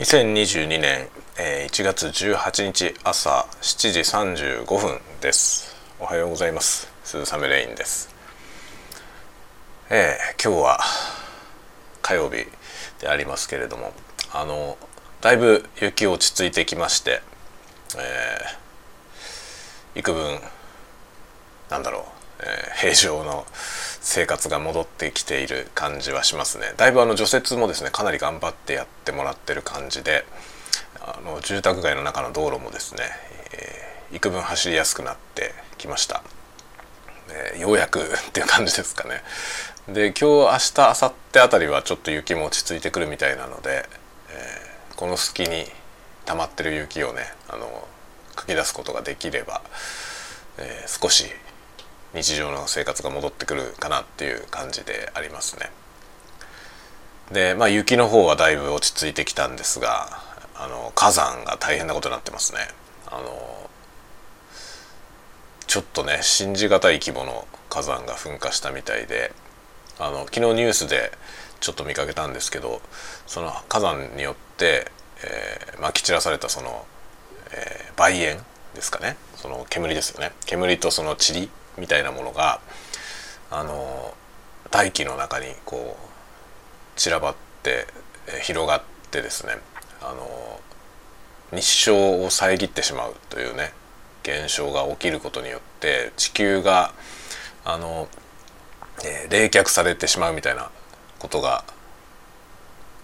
[0.00, 5.76] 2022年1月18日朝7時35分です。
[5.98, 6.90] おはようございます。
[7.04, 8.08] 鈴雨レインです。
[9.90, 10.80] えー、今日は
[12.00, 12.46] 火曜日
[12.98, 13.92] でありますけれども
[14.32, 14.78] あの
[15.20, 17.20] だいぶ雪落ち着いてきまして
[17.98, 20.40] えー、幾分
[21.68, 23.46] なんだろう、え、平常の
[24.00, 26.72] 生活が戻ってきている感じはしますね。
[26.76, 30.24] だいぶあの除雪もですねかなり頑張ってやってもらってる感じで
[31.00, 33.02] あの住宅街の中の道路もですね、
[33.52, 36.22] えー、幾分走りやすくなってきました、
[37.28, 39.22] えー、ようやくっていう感じですかね。
[39.88, 43.88] で今日明日明後日あたりはちょっと雪も落ち着いてくるみたいなので、
[44.30, 45.66] えー、この隙に
[46.26, 47.88] 溜まってる雪をねあの
[48.36, 49.62] かき出すことができれば、
[50.58, 51.26] えー、少し
[52.14, 55.70] 日常の生活が戻ってくるかなっていう感じでありますね。
[57.32, 60.20] でまあ雪の方はだいぶ落ち着いてきたんですが
[60.56, 62.60] あの火山が大変なことになってますね。
[63.06, 63.70] あの
[65.66, 69.32] ちょっとね信じがたい規模の火山が噴火したみたいで
[70.00, 71.12] あの昨日ニュースで
[71.60, 72.82] ちょっと見かけたんですけど
[73.26, 74.90] その火山によって、
[75.24, 76.84] えー、まき散らされたその、
[77.52, 78.42] えー、梅煙
[78.74, 82.60] ですかねその煙ですよね煙とその塵みたいなものが
[83.50, 84.14] あの
[84.70, 87.86] 大気の中にこう散らばって
[88.42, 89.54] 広がってですね
[90.00, 90.60] あの
[91.52, 93.72] 日照を遮ってしまうというね
[94.22, 96.92] 現象が起きることによって地球が
[97.64, 98.08] あの、
[99.04, 100.70] えー、冷却されてしまうみたいな
[101.18, 101.64] ことが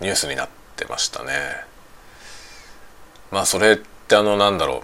[0.00, 1.32] ニュースになってましたね。
[3.30, 4.82] まあそれってあのなんだろ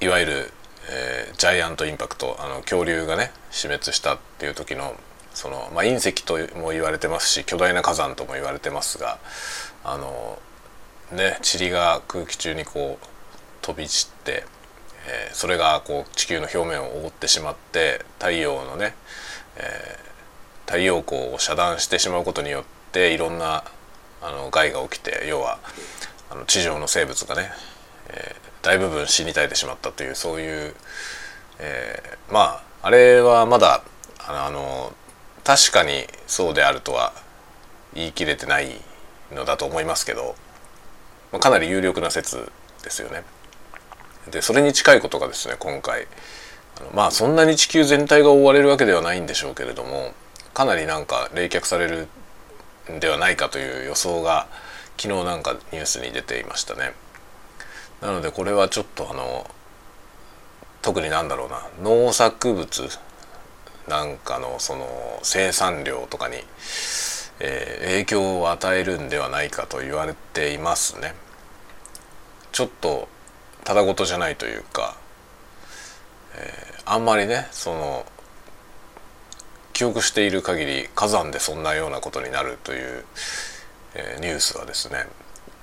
[0.00, 0.52] ういわゆる
[0.88, 4.94] えー、ジャイアントインパクトあの恐竜がね死滅したっていう時の
[5.34, 9.18] その、まあ、隕石とも言われてますし巨大な火山とも言われてますが
[9.84, 10.38] あの
[11.12, 13.06] ね塵が空気中にこう
[13.62, 14.44] 飛び散って、
[15.08, 18.94] えー、それがこう地球の表面を覆ってしまって太陽のね、
[19.56, 23.64] えー、太陽光を遮断してしまうことによっていろんな
[24.22, 25.58] あの害が起きて要は
[26.30, 27.50] あの地上の生物がね、
[28.08, 30.74] えー、大部分死に絶えてしまったというそういう、
[31.60, 33.84] えー、まああれはまだ
[34.26, 34.92] あの
[35.44, 37.12] 確かにそうであるとは
[37.94, 38.72] 言い切れてない
[39.32, 40.34] のだと思いますけど
[41.32, 42.50] まかなり有力な説
[42.82, 43.22] ですよね。
[44.32, 46.08] でそれに近いことがですね今回
[46.80, 50.12] あのまあそんなに地球全体が覆われるわけではないんでしょうけれども
[50.54, 52.08] かなりなんか冷却される
[52.92, 54.48] んではないかという予想が
[54.96, 56.94] 昨日なんかニュースに出ていましたね。
[58.00, 59.48] なのでこれはちょっとあの
[60.82, 62.88] 特になんだろうな農作物
[63.88, 64.86] なんかのその
[65.22, 66.36] 生産量とかに、
[67.40, 71.14] えー、影響を与えるんではないかと言われていますね。
[72.52, 73.08] ちょっと
[73.64, 74.96] ただごとじゃないというか、
[76.36, 78.06] えー、あんまりねその
[79.72, 83.04] 記憶している限り火山でそんなようなことになるという、
[83.94, 85.06] えー、ニュースはですね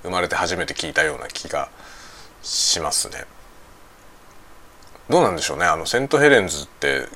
[0.02, 1.68] 生まれて初めて聞いたような気が
[2.44, 3.24] しますね。
[5.08, 7.06] どうなんでしょうねあのセントヘレンズって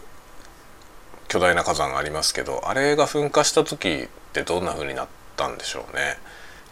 [1.29, 6.19] 巨大な火山ありますけどあれが噴火した時ってどんな風になったんでしょうね。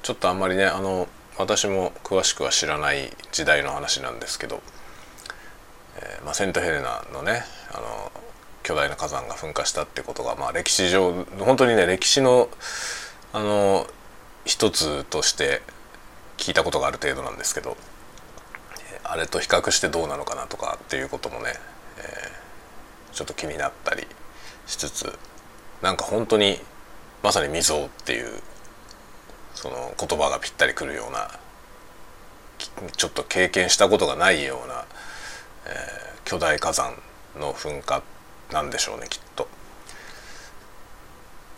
[0.02, 1.08] ちょっとあんまりねあの
[1.38, 4.62] 私も詳しくは知らない時代の話なんですけど、
[5.96, 8.12] えー、まあ、セントヘレナのねあの
[8.62, 12.48] 巨大な火山が噴火したってことが、まあ、歴史上本当にね歴史の
[13.32, 13.86] あの
[14.44, 15.60] 一つとして
[16.38, 17.76] 聞いたことがある程度なんですけど
[19.10, 21.54] あれと比較してどうなのかなとかっていうこともね、
[21.98, 24.06] えー、ちょっと気になったり
[24.66, 25.18] しつつ
[25.82, 26.58] なんか本当に
[27.22, 28.40] まさに未曾有っていう
[29.54, 31.30] その言葉がぴったりくるような
[32.96, 34.84] ちょっと経験したことがないような、
[35.66, 35.74] えー、
[36.24, 36.94] 巨大火山
[37.38, 38.02] の噴火
[38.52, 39.48] なんでしょうねきっと。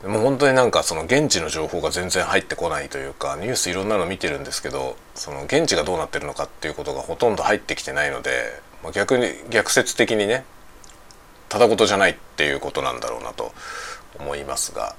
[0.02, 10.44] でも本当になんかその現地の情報が全然入ってこないというかニュースいろんなの見てるんですけどその現地がどうなってるのかっていうことがほとんど入ってきてないので、まあ、逆に逆説的にね
[11.48, 13.52] ただごとじゃないっていうことなんだろうなと
[14.20, 14.94] 思いますが、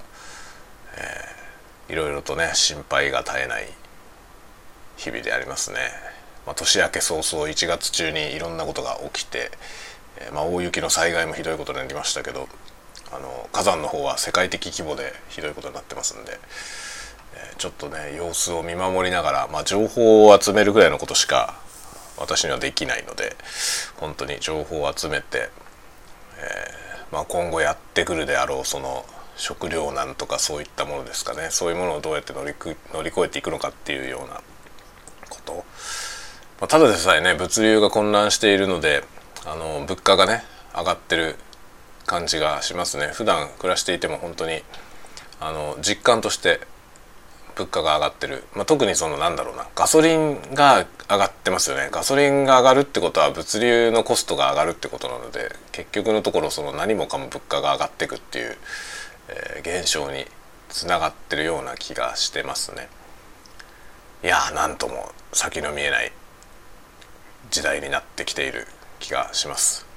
[0.97, 3.67] えー、いろいろとね心配が絶えない
[4.97, 5.77] 日々でありますね。
[6.45, 9.51] まあ、年明け早々1月中にいろんなことが起きて、
[10.17, 12.49] えー、まあ、大雪の災害もひどいことになりましたけど
[13.11, 16.39] あの火山の方は世界的規模でひどいことになってますんで、
[17.35, 21.59] えー、ちょっとね様子を見守りながら、まあ、情報を集めるぐらいのことしか
[22.17, 23.35] 私にはできないので
[23.97, 25.49] 本当に情報を集めて、
[26.37, 29.05] えー、まあ、今後やってくるであろうその
[29.39, 31.47] 食糧難とかそういったものですかね。
[31.49, 32.53] そういうものをどうやって乗り
[32.93, 34.41] 乗り越えていくのかっていうような
[35.29, 35.53] こと。
[36.59, 39.05] まあ、ただでさえね物流が混乱しているので
[39.45, 40.43] あの物価がね
[40.75, 41.37] 上がってる
[42.09, 43.11] 感じがしますね。
[43.13, 44.63] 普段暮らしていても本当に
[45.39, 46.59] あの実感として
[47.55, 51.89] 物価が上がってる、まあ、特にそのなんだろうなガソリンが上がってますよね。
[51.91, 58.57] ガソリンが上がるってことは物流のコストが上がるってことなので結局のところその何もかも物価が上がっていくっていう、
[59.27, 60.25] えー、現象に
[60.69, 62.89] つながってるような気がしてますね。
[64.23, 66.11] いやーなんとも先の見えない
[67.51, 68.65] 時代になってきている
[68.99, 69.88] 気がします。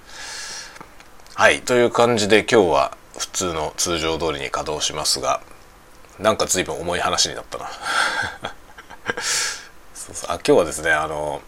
[1.35, 5.41] はいという感じで今日は普通の通常通りに稼働しますが
[6.21, 7.71] なんか随分重い話になったな。
[9.95, 10.31] そうそう。
[10.31, 11.41] あ今日はですねあの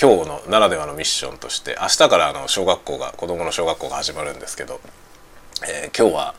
[0.00, 4.78] 今日のならではのミッションとして明日からあの小学校が子どもの小学校が始まるんですけど、
[5.66, 6.34] えー、今日は、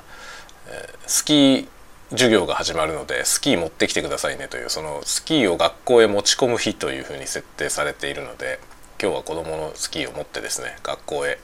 [0.68, 1.68] えー、スキー
[2.12, 8.60] 授業が始まるのでスキー持ってきてくださいねというそのスキーを学校へ持ち込む日というふうに設定されているので
[9.06, 11.38] 今日は子どものスキーを持ってですね学校へ、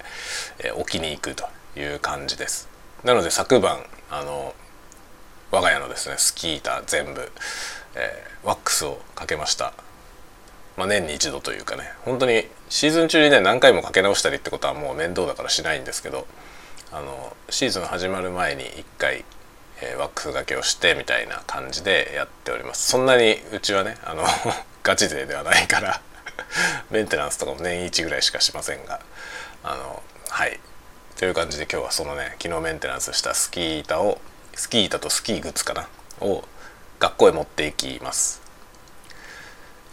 [0.57, 1.47] えー、置きに行くと
[1.79, 2.67] いう感じです。
[3.03, 4.55] なので昨晩あの
[5.51, 7.31] 我が家のですねスキー板全部、
[7.93, 9.75] えー、ワックスをかけました、
[10.75, 11.83] まあ、年に一度というかね。
[12.03, 16.25] 本当にシーズン中にね何回もかけ直したりってことはもう面倒だからしないんですけど
[16.91, 19.23] あのシーズン始まる前に1回
[19.83, 22.87] えー、ワックスがけをしてみたいな感じでやっております。
[22.89, 24.23] そんなにうちはねあの
[24.81, 26.01] ガチ勢ではないから。
[26.91, 28.99] メンテナンスとかも年1ぐらいしかしませんが
[29.63, 30.59] あのはい。
[31.17, 34.19] という感じで今日はそのね昨日メンテナンスしたスキー板を
[34.55, 35.87] スキー板とスキーグッズかな
[36.19, 36.43] を
[36.99, 38.41] 学校へ持っていきます。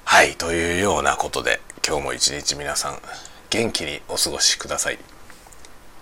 [0.04, 3.02] はいというようなことで今日も一日皆さん
[3.50, 4.98] 元気にお過ごしください。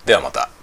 [0.05, 0.56] ではまた。